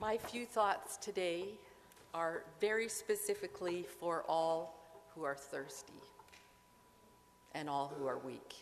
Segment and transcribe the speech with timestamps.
[0.00, 1.44] My few thoughts today
[2.14, 4.74] are very specifically for all
[5.14, 5.92] who are thirsty
[7.54, 8.54] and all who are weak.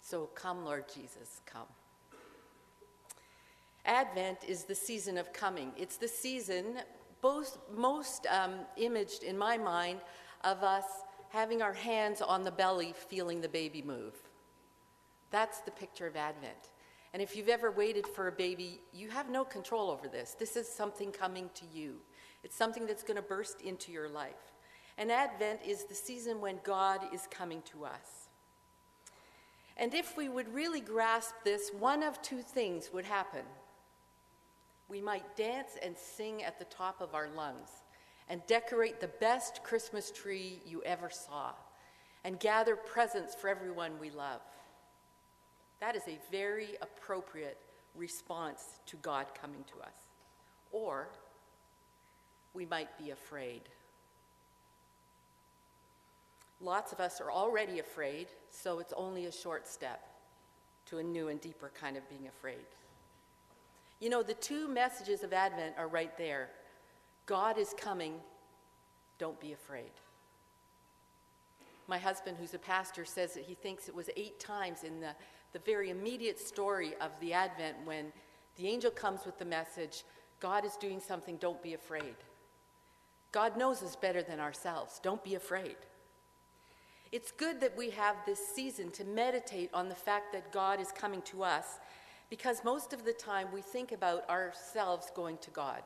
[0.00, 1.66] So come, Lord Jesus, come.
[3.84, 5.72] Advent is the season of coming.
[5.76, 6.76] It's the season
[7.20, 9.98] both, most um, imaged in my mind
[10.44, 10.84] of us
[11.30, 14.14] having our hands on the belly, feeling the baby move.
[15.32, 16.68] That's the picture of Advent.
[17.14, 20.34] And if you've ever waited for a baby, you have no control over this.
[20.36, 21.94] This is something coming to you,
[22.42, 24.52] it's something that's going to burst into your life.
[24.98, 28.28] And Advent is the season when God is coming to us.
[29.76, 33.44] And if we would really grasp this, one of two things would happen.
[34.88, 37.70] We might dance and sing at the top of our lungs
[38.28, 41.52] and decorate the best Christmas tree you ever saw
[42.24, 44.40] and gather presents for everyone we love.
[45.84, 47.58] That is a very appropriate
[47.94, 49.94] response to God coming to us.
[50.72, 51.08] Or
[52.54, 53.60] we might be afraid.
[56.62, 60.08] Lots of us are already afraid, so it's only a short step
[60.86, 62.64] to a new and deeper kind of being afraid.
[64.00, 66.48] You know, the two messages of Advent are right there
[67.26, 68.14] God is coming,
[69.18, 69.92] don't be afraid.
[71.86, 75.14] My husband, who's a pastor, says that he thinks it was eight times in the,
[75.54, 78.12] the very immediate story of the Advent when
[78.56, 80.04] the angel comes with the message
[80.40, 82.16] God is doing something, don't be afraid.
[83.32, 85.76] God knows us better than ourselves, don't be afraid.
[87.12, 90.90] It's good that we have this season to meditate on the fact that God is
[90.90, 91.78] coming to us
[92.28, 95.82] because most of the time we think about ourselves going to God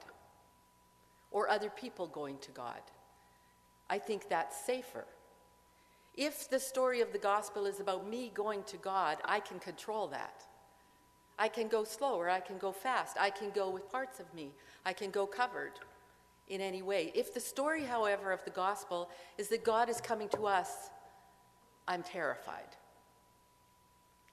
[1.31, 2.81] or other people going to God.
[3.91, 5.05] I think that's safer.
[6.19, 10.09] If the story of the gospel is about me going to God, I can control
[10.09, 10.43] that.
[11.39, 14.51] I can go slower, I can go fast, I can go with parts of me,
[14.85, 15.75] I can go covered
[16.49, 17.13] in any way.
[17.15, 20.91] If the story, however, of the gospel is that God is coming to us,
[21.87, 22.77] I'm terrified.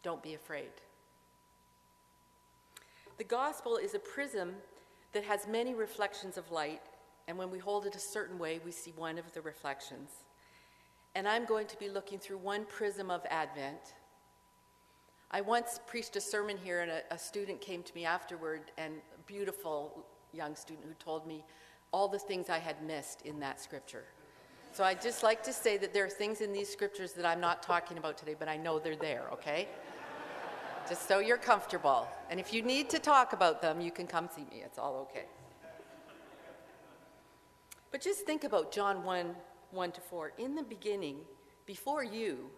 [0.01, 0.72] Don't be afraid.
[3.19, 4.56] The gospel is a prism
[5.13, 6.81] that has many reflections of light,
[7.28, 10.09] and when we hold it a certain way, we see one of the reflections.
[11.16, 13.96] And I'm going to be looking through one prism of Advent.
[15.31, 18.96] I once preached a sermon here, and a, a student came to me afterward, and
[19.18, 21.44] a beautiful young student who told me
[21.92, 24.04] all the things I had missed in that scripture.
[24.74, 27.40] So I'd just like to say that there are things in these scriptures that I'm
[27.40, 29.70] not talking about today, but I know they're there, okay?
[30.88, 32.08] just so you're comfortable.
[32.30, 34.62] And if you need to talk about them, you can come see me.
[34.64, 35.25] It's all okay.
[37.92, 39.36] But just think about John 1
[39.75, 40.34] 1 to 4.
[40.38, 41.18] In the beginning,
[41.66, 42.50] before you,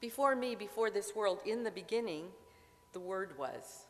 [0.00, 2.26] before me, before this world, in the beginning,
[2.92, 3.86] the Word was.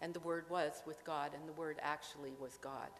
[0.00, 2.90] And the Word was with God, and the Word actually was God.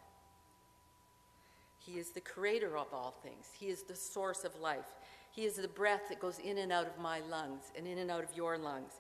[1.79, 4.93] He is the creator of all things, He is the source of life.
[5.31, 8.11] He is the breath that goes in and out of my lungs and in and
[8.11, 8.93] out of your lungs.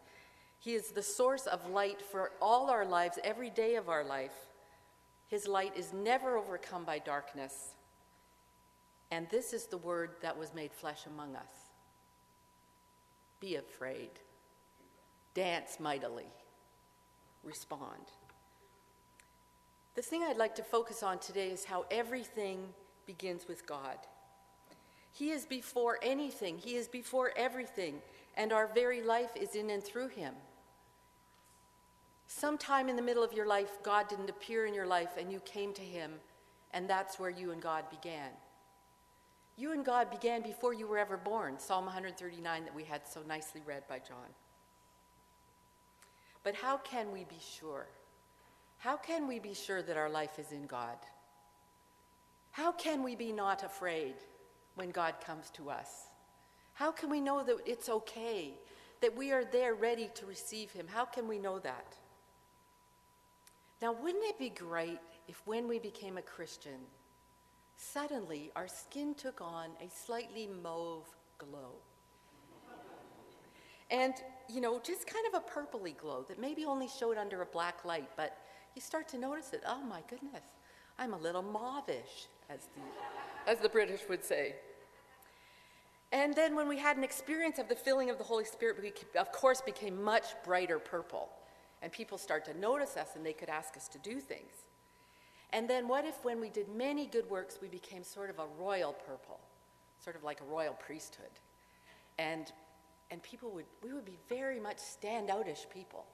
[0.58, 4.34] He is the source of light for all our lives, every day of our life.
[5.28, 7.75] His light is never overcome by darkness.
[9.10, 11.70] And this is the word that was made flesh among us.
[13.40, 14.10] Be afraid.
[15.34, 16.26] Dance mightily.
[17.44, 18.10] Respond.
[19.94, 22.68] The thing I'd like to focus on today is how everything
[23.06, 23.98] begins with God.
[25.12, 28.02] He is before anything, He is before everything,
[28.36, 30.34] and our very life is in and through Him.
[32.26, 35.40] Sometime in the middle of your life, God didn't appear in your life and you
[35.40, 36.12] came to Him,
[36.72, 38.30] and that's where you and God began.
[39.56, 43.20] You and God began before you were ever born, Psalm 139 that we had so
[43.26, 44.34] nicely read by John.
[46.44, 47.86] But how can we be sure?
[48.78, 50.98] How can we be sure that our life is in God?
[52.50, 54.14] How can we be not afraid?
[54.76, 56.10] when God comes to us?
[56.74, 58.54] How can we know that it's okay,
[59.00, 60.86] that we are there ready to receive Him?
[60.86, 61.96] How can we know that?
[63.82, 66.78] Now, wouldn't it be great if when we became a Christian,
[67.76, 71.06] suddenly our skin took on a slightly mauve
[71.38, 71.72] glow?
[73.90, 74.14] And,
[74.48, 77.84] you know, just kind of a purpley glow that maybe only showed under a black
[77.84, 78.36] light, but
[78.74, 79.62] you start to notice it.
[79.66, 80.42] Oh my goodness,
[80.98, 84.56] I'm a little mauvish, as the, as the British would say.
[86.12, 88.92] And then when we had an experience of the filling of the Holy Spirit, we
[89.18, 91.28] of course became much brighter purple.
[91.82, 94.64] And people start to notice us and they could ask us to do things.
[95.52, 98.46] And then what if when we did many good works, we became sort of a
[98.58, 99.40] royal purple,
[100.02, 101.30] sort of like a royal priesthood?
[102.18, 102.50] And,
[103.10, 106.04] and people would, we would be very much standoutish people.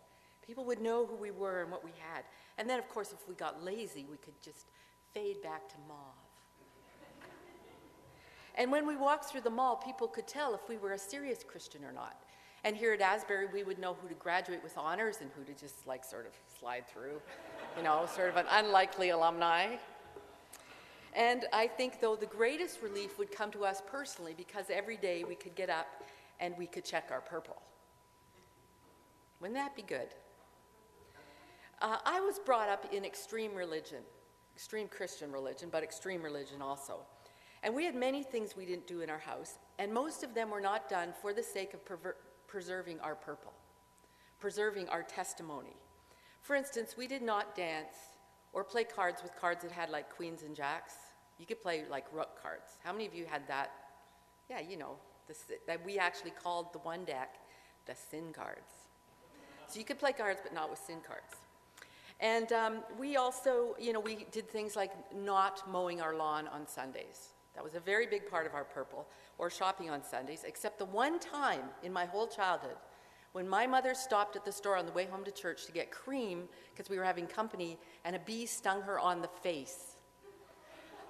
[0.47, 2.25] People would know who we were and what we had.
[2.59, 4.67] And then, of course, if we got lazy, we could just
[5.15, 5.99] fade back to mauve.
[8.55, 11.43] And when we walked through the mall, people could tell if we were a serious
[11.43, 12.22] Christian or not.
[12.65, 15.59] And here at Asbury, we would know who to graduate with honors and who to
[15.59, 17.21] just like sort of slide through,
[17.77, 19.77] you know, sort of an unlikely alumni.
[21.15, 25.25] And I think, though, the greatest relief would come to us personally because every day
[25.25, 25.87] we could get up
[26.41, 27.61] and we could check our purple.
[29.41, 30.09] Wouldn't that be good?
[31.83, 33.99] Uh, I was brought up in extreme religion,
[34.55, 37.01] extreme Christian religion, but extreme religion also.
[37.65, 40.51] And we had many things we didn't do in our house, and most of them
[40.51, 42.15] were not done for the sake of perver-
[42.53, 43.55] preserving our purple,
[44.39, 45.75] preserving our testimony.
[46.43, 47.95] For instance, we did not dance
[48.53, 50.93] or play cards with cards that had like queens and jacks.
[51.39, 52.77] You could play like rook cards.
[52.85, 53.71] How many of you had that?
[54.51, 54.97] Yeah, you know,
[55.29, 55.35] the,
[55.67, 57.37] that we actually called the one deck
[57.87, 58.73] the sin cards.
[59.67, 61.35] So you could play cards, but not with sin cards.
[62.21, 66.69] And um, we also, you know, we did things like not mowing our lawn on
[66.69, 67.32] Sundays.
[67.55, 69.07] That was a very big part of our purple,
[69.39, 72.77] or shopping on Sundays, except the one time in my whole childhood
[73.33, 75.91] when my mother stopped at the store on the way home to church to get
[75.91, 79.97] cream because we were having company and a bee stung her on the face.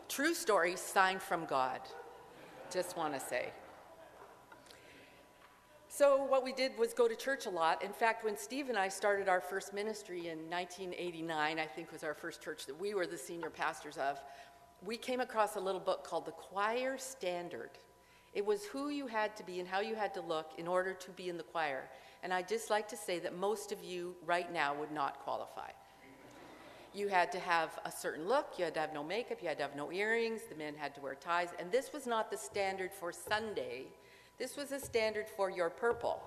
[0.08, 1.80] True story, sign from God.
[2.70, 3.52] Just want to say.
[5.88, 7.82] So, what we did was go to church a lot.
[7.82, 12.02] In fact, when Steve and I started our first ministry in 1989, I think was
[12.02, 14.18] our first church that we were the senior pastors of,
[14.84, 17.70] we came across a little book called The Choir Standard.
[18.34, 20.92] It was who you had to be and how you had to look in order
[20.94, 21.88] to be in the choir.
[22.22, 25.70] And I'd just like to say that most of you right now would not qualify.
[26.94, 29.56] You had to have a certain look, you had to have no makeup, you had
[29.58, 32.36] to have no earrings, the men had to wear ties, and this was not the
[32.36, 33.86] standard for Sunday.
[34.38, 36.22] This was a standard for your purple.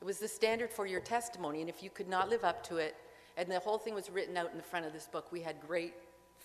[0.00, 2.78] It was the standard for your testimony, and if you could not live up to
[2.78, 2.96] it,
[3.36, 5.60] and the whole thing was written out in the front of this book, we had
[5.60, 5.94] great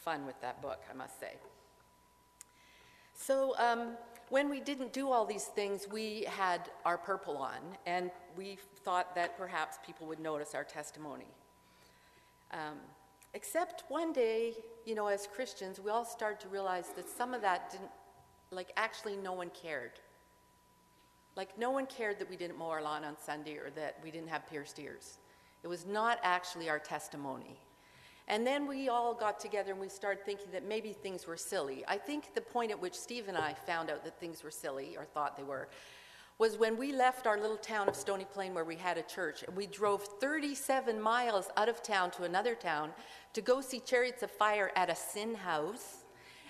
[0.05, 1.33] fun with that book, I must say.
[3.15, 3.97] So, um,
[4.29, 9.15] when we didn't do all these things, we had our purple on, and we thought
[9.15, 11.27] that perhaps people would notice our testimony.
[12.51, 12.77] Um,
[13.33, 14.53] except one day,
[14.85, 17.91] you know, as Christians, we all started to realize that some of that didn't,
[18.51, 19.91] like, actually, no one cared.
[21.35, 24.11] Like, no one cared that we didn't mow our lawn on Sunday or that we
[24.11, 25.17] didn't have pierced ears.
[25.63, 27.59] It was not actually our testimony.
[28.27, 31.83] And then we all got together and we started thinking that maybe things were silly.
[31.87, 34.97] I think the point at which Steve and I found out that things were silly,
[34.97, 35.67] or thought they were,
[36.37, 39.43] was when we left our little town of Stony Plain where we had a church
[39.43, 42.89] and we drove 37 miles out of town to another town
[43.33, 46.03] to go see Chariots of Fire at a sin house,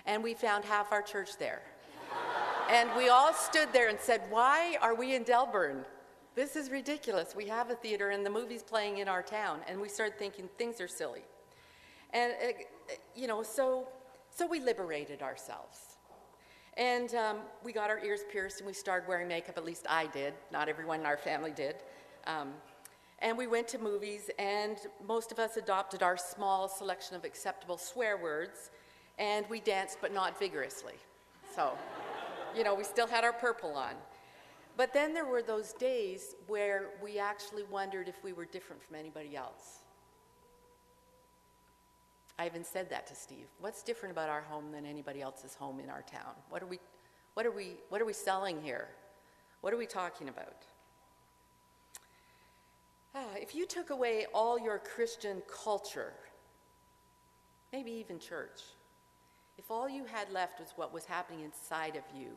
[0.05, 1.61] and we found half our church there.
[2.69, 5.83] and we all stood there and said, Why are we in Delburn?
[6.35, 7.35] This is ridiculous.
[7.35, 9.59] We have a theater and the movie's playing in our town.
[9.67, 11.23] And we started thinking things are silly.
[12.15, 13.89] And, uh, you know, so,
[14.29, 15.97] so we liberated ourselves.
[16.77, 20.07] And um, we got our ears pierced and we started wearing makeup, at least I
[20.07, 20.33] did.
[20.51, 21.75] Not everyone in our family did.
[22.25, 22.53] Um,
[23.19, 24.77] and we went to movies, and
[25.07, 28.71] most of us adopted our small selection of acceptable swear words,
[29.17, 30.95] and we danced, but not vigorously.
[31.55, 31.77] So,
[32.55, 33.93] you know, we still had our purple on.
[34.75, 38.97] But then there were those days where we actually wondered if we were different from
[38.97, 39.84] anybody else.
[42.37, 43.47] I even said that to Steve.
[43.59, 46.33] What's different about our home than anybody else's home in our town?
[46.49, 46.79] What are we,
[47.33, 48.89] what are we, what are we selling here?
[49.61, 50.65] What are we talking about?
[53.15, 56.11] Ah, if you took away all your Christian culture,
[57.71, 58.61] maybe even church,
[59.57, 62.31] if all you had left was what was happening inside of you,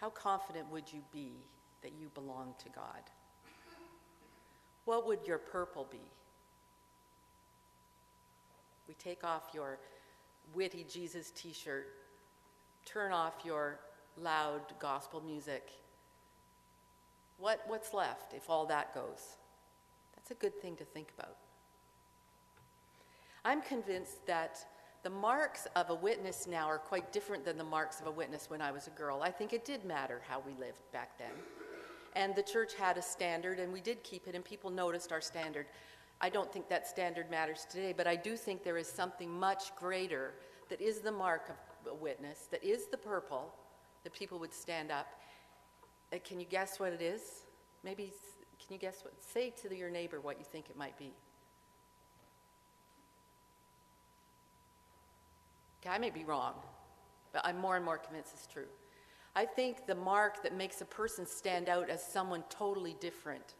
[0.00, 1.32] how confident would you be
[1.82, 3.02] that you belong to God?
[4.86, 6.00] What would your purple be?
[8.88, 9.78] We take off your
[10.54, 11.88] witty Jesus t shirt,
[12.84, 13.78] turn off your
[14.20, 15.70] loud gospel music.
[17.38, 19.36] What, what's left if all that goes?
[20.14, 21.36] That's a good thing to think about.
[23.44, 24.64] I'm convinced that
[25.02, 28.50] the marks of a witness now are quite different than the marks of a witness
[28.50, 29.22] when I was a girl.
[29.22, 31.30] I think it did matter how we lived back then.
[32.16, 35.20] And the church had a standard, and we did keep it, and people noticed our
[35.20, 35.66] standard.
[36.20, 39.74] I don't think that standard matters today, but I do think there is something much
[39.76, 40.34] greater
[40.68, 43.52] that is the mark of a witness, that is the purple,
[44.02, 45.08] that people would stand up.
[46.12, 47.20] Uh, can you guess what it is?
[47.84, 48.12] Maybe,
[48.58, 49.12] can you guess what?
[49.20, 51.12] Say to your neighbor what you think it might be.
[55.82, 56.54] Okay, I may be wrong,
[57.32, 58.66] but I'm more and more convinced it's true.
[59.36, 63.54] I think the mark that makes a person stand out as someone totally different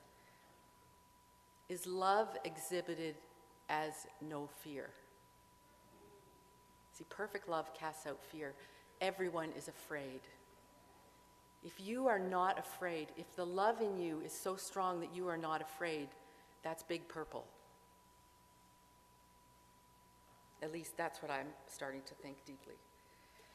[1.69, 3.17] is love exhibited
[3.69, 4.91] as no fear.
[6.93, 8.55] See, perfect love casts out fear.
[9.01, 10.21] Everyone is afraid.
[11.65, 15.29] If you are not afraid, if the love in you is so strong that you
[15.29, 16.09] are not afraid,
[16.63, 17.45] that's big purple.
[20.63, 22.75] At least that's what I'm starting to think deeply.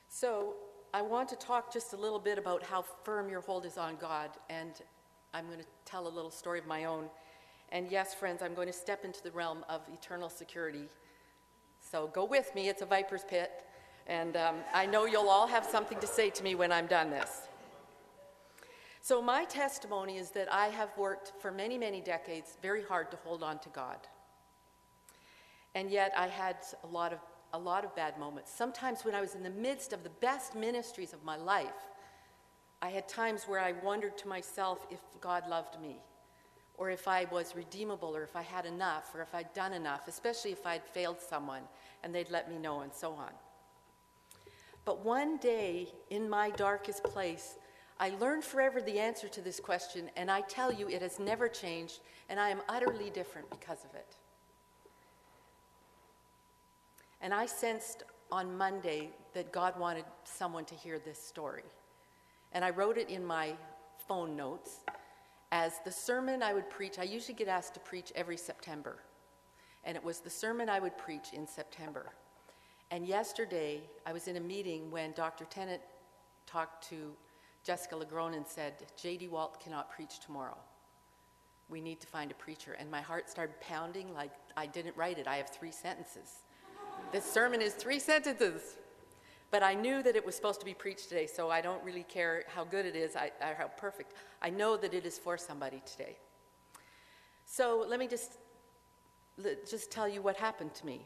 [0.10, 0.56] So,
[0.94, 3.96] I want to talk just a little bit about how firm your hold is on
[3.96, 4.74] God, and
[5.34, 7.06] I'm going to tell a little story of my own.
[7.72, 10.90] And yes, friends, I'm going to step into the realm of eternal security.
[11.80, 13.52] So go with me, it's a viper's pit,
[14.08, 17.10] and um, I know you'll all have something to say to me when I'm done
[17.10, 17.48] this.
[19.04, 23.18] So, my testimony is that I have worked for many, many decades very hard to
[23.24, 23.98] hold on to God.
[25.74, 27.20] And yet, I had a lot of
[27.54, 28.52] a lot of bad moments.
[28.54, 31.90] Sometimes, when I was in the midst of the best ministries of my life,
[32.82, 35.98] I had times where I wondered to myself if God loved me,
[36.82, 40.08] or if I was redeemable, or if I had enough, or if I'd done enough,
[40.08, 41.62] especially if I'd failed someone
[42.02, 43.30] and they'd let me know, and so on.
[44.84, 47.54] But one day, in my darkest place,
[48.00, 51.48] I learned forever the answer to this question, and I tell you, it has never
[51.48, 54.16] changed, and I am utterly different because of it.
[57.22, 61.70] And I sensed on Monday that God wanted someone to hear this story.
[62.54, 63.54] And I wrote it in my
[64.08, 64.80] phone notes
[65.52, 66.98] as the sermon I would preach.
[67.00, 68.98] I usually get asked to preach every September.
[69.84, 72.12] And it was the sermon I would preach in September.
[72.92, 75.46] And yesterday, I was in a meeting when Dr.
[75.46, 75.82] Tennent
[76.46, 77.14] talked to
[77.64, 79.28] Jessica LaGrone and said, J.D.
[79.28, 80.58] Walt cannot preach tomorrow.
[81.70, 82.74] We need to find a preacher.
[82.74, 85.28] And my heart started pounding like I didn't write it.
[85.28, 86.44] I have three sentences.
[87.12, 88.78] This sermon is three sentences.
[89.52, 92.04] But I knew that it was supposed to be preached today, so I don't really
[92.04, 94.14] care how good it is, or how perfect.
[94.42, 96.18] I know that it is for somebody today.
[97.46, 98.38] So let me just,
[99.70, 101.06] just tell you what happened to me.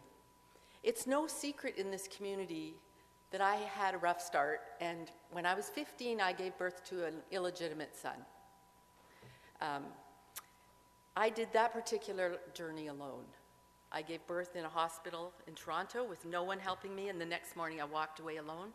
[0.84, 2.76] It's no secret in this community
[3.32, 7.06] that I had a rough start, and when I was 15, I gave birth to
[7.06, 8.16] an illegitimate son.
[9.60, 9.84] Um,
[11.18, 13.26] I did that particular journey alone.
[13.96, 17.26] I gave birth in a hospital in Toronto with no one helping me, and the
[17.26, 18.74] next morning I walked away alone.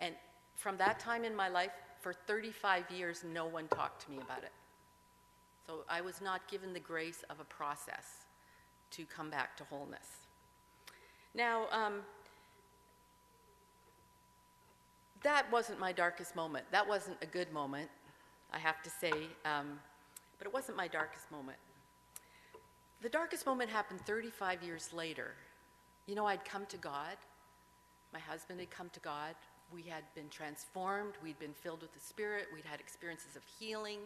[0.00, 0.12] And
[0.56, 1.70] from that time in my life,
[2.00, 4.50] for 35 years, no one talked to me about it.
[5.68, 8.26] So I was not given the grace of a process
[8.90, 10.26] to come back to wholeness.
[11.32, 12.00] Now, um,
[15.22, 16.64] that wasn't my darkest moment.
[16.72, 17.88] That wasn't a good moment,
[18.52, 19.12] I have to say,
[19.44, 19.78] um,
[20.38, 21.58] but it wasn't my darkest moment.
[23.02, 25.34] The darkest moment happened 35 years later.
[26.06, 27.16] You know, I'd come to God.
[28.12, 29.34] My husband had come to God.
[29.72, 31.14] We had been transformed.
[31.22, 32.46] We'd been filled with the Spirit.
[32.54, 33.98] We'd had experiences of healing.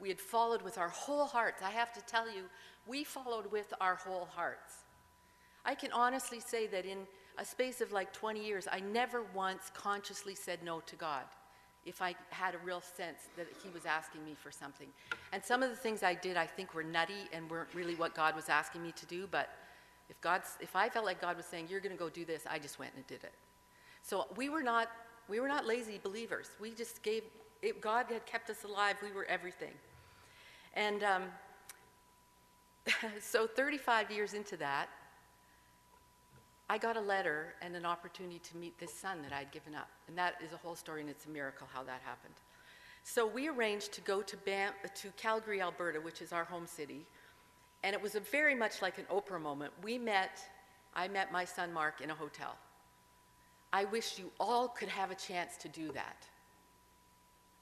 [0.00, 1.62] We had followed with our whole hearts.
[1.62, 2.44] I have to tell you,
[2.86, 4.84] we followed with our whole hearts.
[5.64, 6.98] I can honestly say that in
[7.38, 11.24] a space of like 20 years, I never once consciously said no to God
[11.88, 14.88] if I had a real sense that he was asking me for something.
[15.32, 18.14] And some of the things I did, I think, were nutty and weren't really what
[18.14, 19.26] God was asking me to do.
[19.30, 19.48] But
[20.10, 22.44] if God's, if I felt like God was saying, "You're going to go do this,"
[22.48, 23.32] I just went and did it.
[24.02, 24.88] So we were not,
[25.28, 26.50] we were not lazy believers.
[26.60, 27.22] We just gave.
[27.60, 28.96] It, God had kept us alive.
[29.02, 29.72] We were everything.
[30.74, 31.22] And um,
[33.20, 34.88] so, 35 years into that,
[36.70, 39.88] I got a letter and an opportunity to meet this son that I'd given up.
[40.06, 42.34] And that is a whole story, and it's a miracle how that happened.
[43.04, 47.06] So we arranged to go to, Bam- to Calgary, Alberta, which is our home city.
[47.82, 49.72] And it was very much like an Oprah moment.
[49.82, 50.40] We met,
[50.94, 52.56] I met my son Mark in a hotel.
[53.72, 56.26] I wish you all could have a chance to do that.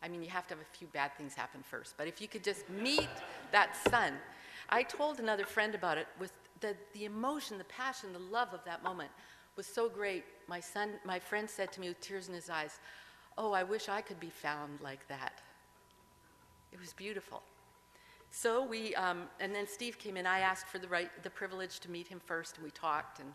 [0.02, 2.28] I mean, you have to have a few bad things happen first, but if you
[2.28, 3.08] could just meet
[3.52, 4.14] that son.
[4.68, 8.64] I told another friend about it with the, the emotion, the passion, the love of
[8.64, 9.10] that moment
[9.56, 10.24] was so great.
[10.48, 12.78] My son, my friend said to me with tears in his eyes,
[13.38, 15.42] Oh, I wish I could be found like that.
[16.72, 17.42] It was beautiful.
[18.30, 20.26] So we, um, and then Steve came in.
[20.26, 23.20] I asked for the right, the privilege to meet him first, and we talked.
[23.20, 23.28] And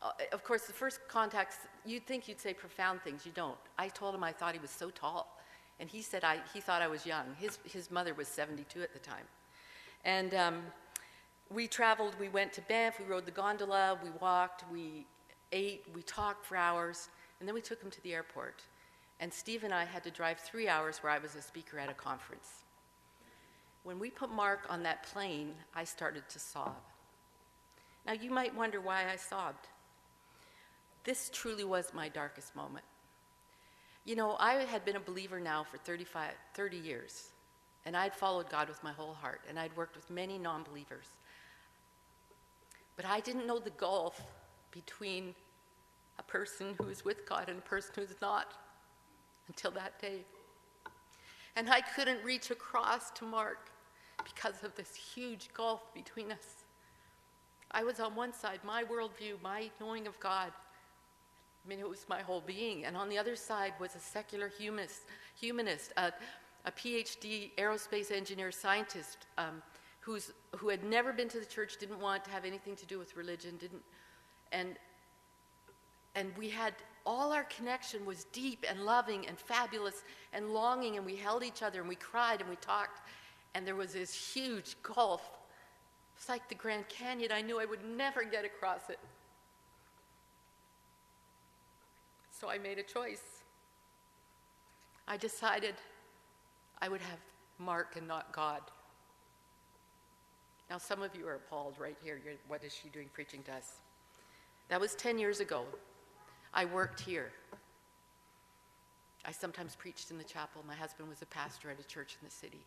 [0.00, 3.26] uh, of course, the first contacts, you'd think you'd say profound things.
[3.26, 3.58] You don't.
[3.78, 5.38] I told him I thought he was so tall,
[5.80, 7.26] and he said I, he thought I was young.
[7.38, 9.26] His his mother was 72 at the time,
[10.04, 10.34] and.
[10.34, 10.62] Um,
[11.50, 15.06] we traveled, we went to Banff, we rode the gondola, we walked, we
[15.52, 18.62] ate, we talked for hours, and then we took him to the airport.
[19.20, 21.88] And Steve and I had to drive three hours where I was a speaker at
[21.88, 22.64] a conference.
[23.84, 26.76] When we put Mark on that plane, I started to sob.
[28.04, 29.68] Now, you might wonder why I sobbed.
[31.04, 32.84] This truly was my darkest moment.
[34.04, 37.30] You know, I had been a believer now for 35, 30 years,
[37.84, 41.06] and I'd followed God with my whole heart, and I'd worked with many non believers.
[42.96, 44.22] But I didn't know the gulf
[44.70, 45.34] between
[46.18, 48.54] a person who is with God and a person who's not
[49.48, 50.24] until that day.
[51.56, 53.70] And I couldn't reach across to Mark
[54.24, 56.64] because of this huge gulf between us.
[57.70, 60.50] I was on one side, my worldview, my knowing of God.
[61.64, 62.84] I mean, it was my whole being.
[62.84, 65.02] And on the other side was a secular humanist,
[65.34, 66.12] humanist a,
[66.64, 69.62] a PhD aerospace engineer scientist um,
[70.06, 72.96] who's, who had never been to the church, didn't want to have anything to do
[72.96, 73.82] with religion, didn't,
[74.52, 74.76] and,
[76.14, 81.04] and we had all our connection was deep and loving and fabulous and longing, and
[81.04, 83.00] we held each other and we cried and we talked,
[83.54, 85.28] and there was this huge gulf.
[86.16, 87.32] It's like the Grand Canyon.
[87.32, 89.00] I knew I would never get across it.
[92.30, 93.42] So I made a choice.
[95.08, 95.74] I decided
[96.80, 97.18] I would have
[97.58, 98.60] Mark and not God.
[100.68, 102.20] Now, some of you are appalled right here.
[102.24, 103.80] You're, what is she doing preaching to us?
[104.68, 105.64] That was 10 years ago.
[106.52, 107.30] I worked here.
[109.24, 110.64] I sometimes preached in the chapel.
[110.66, 112.60] My husband was a pastor at a church in the city.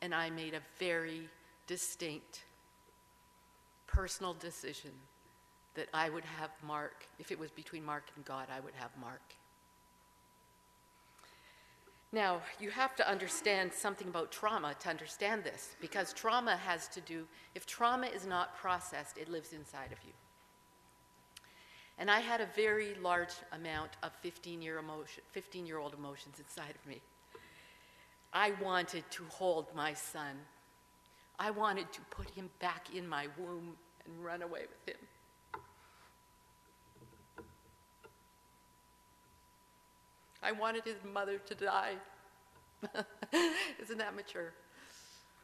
[0.00, 1.28] And I made a very
[1.66, 2.42] distinct
[3.86, 4.92] personal decision
[5.74, 8.90] that I would have Mark, if it was between Mark and God, I would have
[9.00, 9.22] Mark.
[12.10, 17.02] Now, you have to understand something about trauma to understand this, because trauma has to
[17.02, 20.12] do, if trauma is not processed, it lives inside of you.
[21.98, 26.36] And I had a very large amount of 15 year, emotion, 15 year old emotions
[26.38, 27.00] inside of me.
[28.32, 30.36] I wanted to hold my son.
[31.38, 35.07] I wanted to put him back in my womb and run away with him.
[40.48, 41.96] I wanted his mother to die.
[43.82, 44.54] Isn't that mature?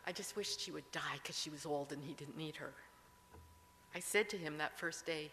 [0.06, 2.72] I just wished she would die because she was old and he didn't need her.
[3.94, 5.30] I said to him that first day,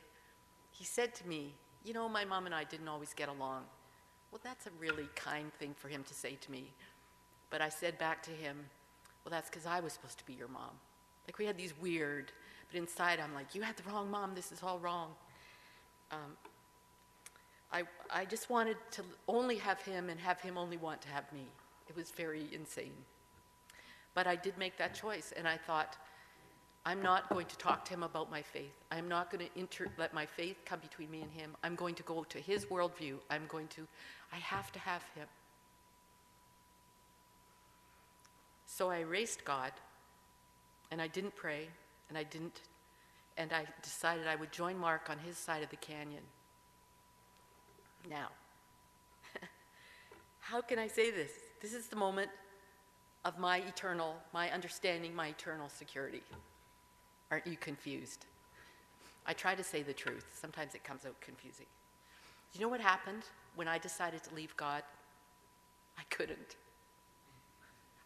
[0.71, 1.53] he said to me,
[1.85, 3.63] You know, my mom and I didn't always get along.
[4.31, 6.65] Well, that's a really kind thing for him to say to me.
[7.49, 8.57] But I said back to him,
[9.23, 10.71] Well, that's because I was supposed to be your mom.
[11.27, 12.33] Like we had these weird,
[12.69, 15.11] but inside I'm like, You had the wrong mom, this is all wrong.
[16.11, 16.35] Um,
[17.73, 21.31] I, I just wanted to only have him and have him only want to have
[21.31, 21.45] me.
[21.87, 22.93] It was very insane.
[24.13, 25.95] But I did make that choice, and I thought,
[26.85, 28.73] I'm not going to talk to him about my faith.
[28.91, 31.55] I'm not going to inter- let my faith come between me and him.
[31.63, 33.15] I'm going to go to his worldview.
[33.29, 33.87] I'm going to,
[34.33, 35.27] I have to have him.
[38.65, 39.71] So I erased God,
[40.91, 41.67] and I didn't pray,
[42.09, 42.61] and I didn't,
[43.37, 46.23] and I decided I would join Mark on his side of the canyon.
[48.09, 48.29] Now,
[50.39, 51.31] how can I say this?
[51.61, 52.29] This is the moment
[53.23, 56.23] of my eternal, my understanding, my eternal security.
[57.29, 58.25] Aren't you confused?
[59.25, 60.25] I try to say the truth.
[60.33, 61.67] Sometimes it comes out confusing.
[62.53, 63.23] You know what happened
[63.55, 64.83] when I decided to leave God?
[65.97, 66.55] I couldn't.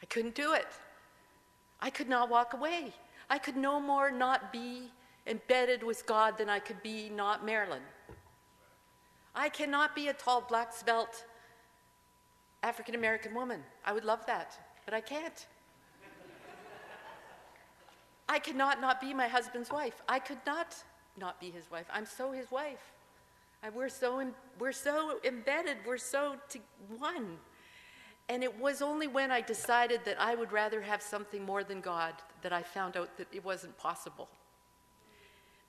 [0.02, 0.68] I couldn't do it.
[1.80, 2.94] I could not walk away.
[3.30, 4.92] I could no more not be
[5.26, 7.82] embedded with God than I could be not Marilyn.
[9.36, 11.26] I cannot be a tall, black, svelte
[12.63, 13.62] African American woman.
[13.86, 15.45] I would love that, but I can't.
[18.28, 20.02] I cannot not be my husband's wife.
[20.10, 20.76] I could not
[21.17, 21.86] not be his wife.
[21.93, 22.91] I'm so his wife.
[23.63, 26.36] I, we're, so in, we're so embedded, we're so
[26.98, 27.38] one.
[28.28, 31.80] And it was only when I decided that I would rather have something more than
[31.80, 34.28] God that I found out that it wasn't possible.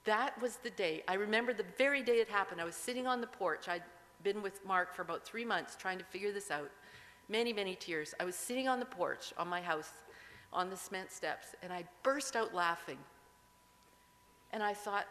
[0.06, 1.02] That was the day.
[1.06, 2.60] I remember the very day it happened.
[2.60, 3.68] I was sitting on the porch.
[3.68, 3.82] I'd
[4.22, 6.70] been with Mark for about three months trying to figure this out.
[7.28, 8.14] Many, many tears.
[8.18, 9.90] I was sitting on the porch on my house
[10.52, 12.98] on the cement steps and I burst out laughing.
[14.52, 15.06] And I thought,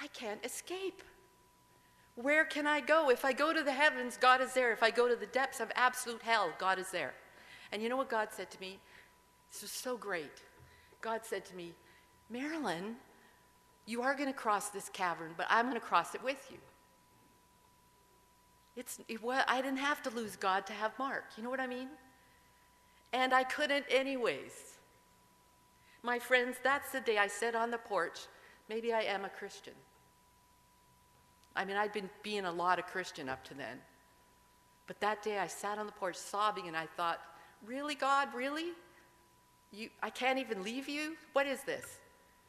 [0.00, 1.02] I can't escape.
[2.16, 3.10] Where can I go?
[3.10, 4.72] If I go to the heavens, God is there.
[4.72, 7.14] If I go to the depths of absolute hell, God is there.
[7.72, 8.78] And you know what God said to me?
[9.50, 10.42] This was so great.
[11.00, 11.72] God said to me,
[12.30, 12.96] Marilyn,
[13.86, 16.58] you are going to cross this cavern, but I'm going to cross it with you.
[18.76, 21.24] It's, it, well, I didn't have to lose God to have Mark.
[21.36, 21.88] You know what I mean?
[23.12, 24.52] And I couldn't, anyways.
[26.02, 28.20] My friends, that's the day I said on the porch,
[28.68, 29.74] maybe I am a Christian.
[31.54, 33.78] I mean, I'd been being a lot of Christian up to then.
[34.86, 37.20] But that day I sat on the porch sobbing and I thought,
[37.64, 38.72] really, God, really?
[39.72, 41.16] You, I can't even leave you?
[41.32, 41.98] What is this?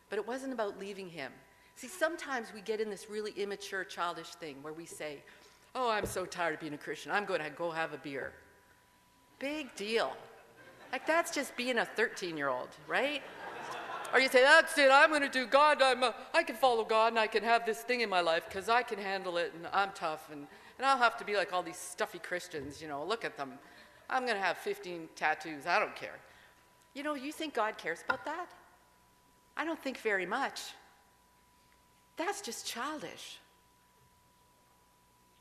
[0.10, 1.32] But it wasn't about leaving him.
[1.76, 5.24] See, sometimes we get in this really immature, childish thing where we say,
[5.76, 7.12] Oh, I'm so tired of being a Christian.
[7.12, 8.32] I'm going to go have a beer.
[9.40, 10.14] Big deal.
[10.94, 13.22] Like, that's just being a 13 year old, right?
[14.14, 16.86] Or you say, that's it, I'm going to do God, I'm a, I can follow
[16.86, 19.52] God and I can have this thing in my life because I can handle it
[19.54, 22.88] and I'm tough and, and I'll have to be like all these stuffy Christians, you
[22.88, 23.54] know, look at them.
[24.10, 26.18] I'm going to have 15 tattoos, I don't care.
[26.94, 28.48] You know, you think God cares about that?
[29.58, 30.62] I don't think very much.
[32.18, 33.40] That's just childish.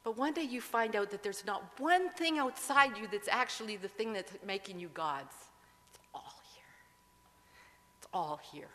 [0.03, 3.77] But one day you find out that there's not one thing outside you that's actually
[3.77, 5.35] the thing that's making you God's.
[5.95, 6.65] It's all here.
[7.99, 8.69] It's all here.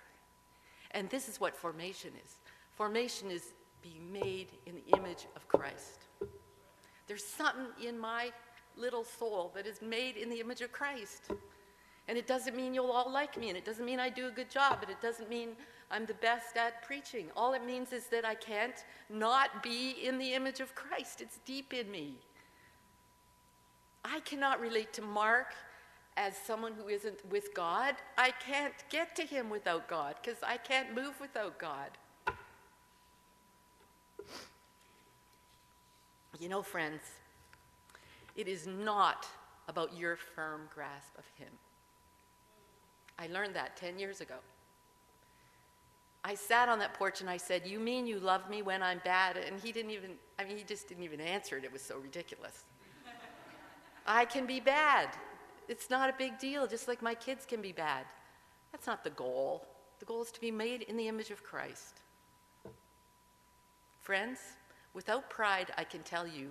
[0.92, 2.36] And this is what formation is
[2.80, 3.52] formation is
[3.84, 6.06] being made in the image of Christ.
[7.08, 8.32] There's something in my
[8.78, 11.30] little soul that is made in the image of Christ.
[12.10, 14.32] And it doesn't mean you'll all like me, and it doesn't mean I do a
[14.32, 15.50] good job, and it doesn't mean
[15.92, 17.28] I'm the best at preaching.
[17.36, 21.22] All it means is that I can't not be in the image of Christ.
[21.22, 22.16] It's deep in me.
[24.04, 25.54] I cannot relate to Mark
[26.18, 27.94] as someone who isn't with God.
[28.18, 31.92] I can't get to him without God because I can't move without God.
[36.40, 37.02] You know, friends,
[38.36, 39.28] it is not
[39.68, 41.50] about your firm grasp of him.
[43.20, 44.36] I learned that 10 years ago.
[46.24, 49.02] I sat on that porch and I said, You mean you love me when I'm
[49.04, 49.38] bad?
[49.38, 51.64] And he didn't even, I mean, he just didn't even answer it.
[51.64, 52.64] It was so ridiculous.
[54.08, 55.10] I can be bad.
[55.68, 58.06] It's not a big deal, just like my kids can be bad.
[58.72, 59.66] That's not the goal.
[60.00, 62.02] The goal is to be made in the image of Christ.
[64.00, 64.40] Friends,
[64.94, 66.50] without pride, I can tell you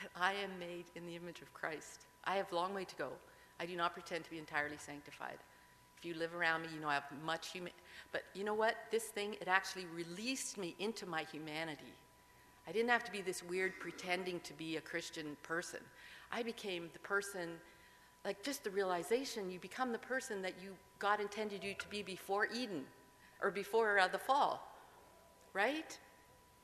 [0.00, 2.06] that I am made in the image of Christ.
[2.24, 3.10] I have a long way to go.
[3.60, 5.38] I do not pretend to be entirely sanctified.
[6.00, 7.72] If you live around me, you know I have much human.
[8.10, 8.76] But you know what?
[8.90, 11.92] This thing, it actually released me into my humanity.
[12.66, 15.80] I didn't have to be this weird pretending to be a Christian person.
[16.32, 17.50] I became the person,
[18.24, 22.02] like just the realization, you become the person that you God intended you to be
[22.02, 22.84] before Eden
[23.42, 24.74] or before uh, the fall,
[25.52, 25.98] right?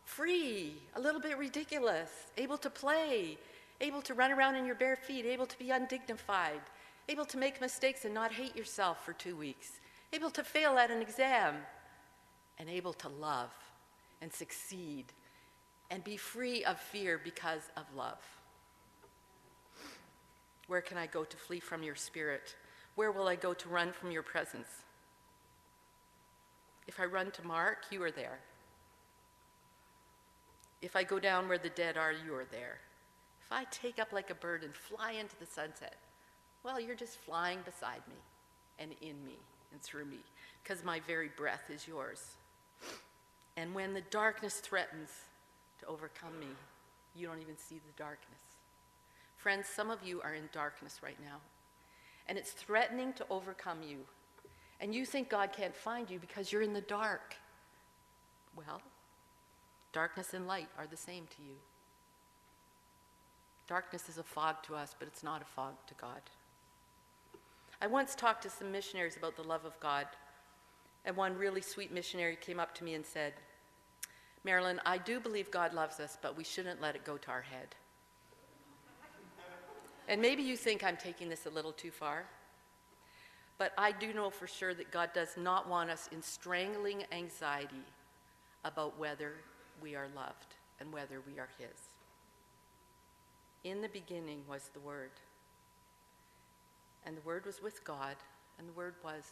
[0.05, 3.39] Free, a little bit ridiculous, able to play,
[3.81, 6.61] able to run around in your bare feet, able to be undignified,
[7.09, 9.81] able to make mistakes and not hate yourself for two weeks,
[10.13, 11.57] able to fail at an exam,
[12.59, 13.51] and able to love
[14.23, 15.07] and succeed
[15.91, 18.19] and be free of fear because of love.
[20.67, 22.57] Where can I go to flee from your spirit?
[22.97, 24.69] Where will I go to run from your presence?
[26.89, 28.39] If I run to Mark, you are there.
[30.83, 32.79] If I go down where the dead are, you are there.
[33.45, 35.97] If I take up like a bird and fly into the sunset,
[36.67, 38.17] well, you're just flying beside me
[38.81, 39.39] and in me
[39.71, 40.19] and through me
[40.63, 42.33] because my very breath is yours.
[43.57, 45.11] And when the darkness threatens
[45.79, 46.49] to overcome me,
[47.15, 48.41] you don't even see the darkness.
[49.37, 51.37] Friends, some of you are in darkness right now,
[52.29, 53.99] and it's threatening to overcome you.
[54.81, 57.37] And you think God can't find you because you're in the dark.
[58.57, 58.83] Well,
[59.93, 61.55] darkness and light are the same to you.
[63.69, 66.21] Darkness is a fog to us, but it's not a fog to God.
[67.81, 70.07] I once talked to some missionaries about the love of God,
[71.05, 73.35] and one really sweet missionary came up to me and said,
[74.45, 77.43] Marilyn, I do believe God loves us, but we shouldn't let it go to our
[77.43, 77.75] head.
[80.09, 82.27] And maybe you think I'm taking this a little too far,
[83.59, 87.83] but I do know for sure that God does not want us in strangling anxiety
[88.65, 89.33] about whether
[89.83, 91.89] we are loved and whether we are His.
[93.65, 95.11] In the beginning was the Word
[97.07, 98.17] and the Word was with God,
[98.59, 99.23] and the Word was,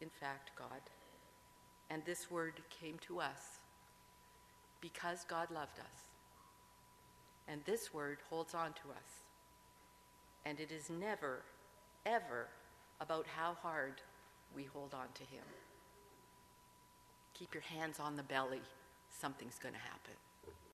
[0.00, 0.80] in fact, God.
[1.90, 3.58] And this Word came to us
[4.80, 6.04] because God loved us.
[7.48, 9.22] And this Word holds on to us.
[10.46, 11.42] And it is never,
[12.06, 12.46] ever
[13.00, 14.00] about how hard
[14.54, 15.44] we hold on to Him.
[17.34, 18.62] Keep your hands on the belly,
[19.10, 20.14] something's going to happen.